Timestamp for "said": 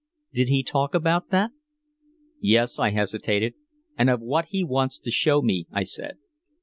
5.83-6.17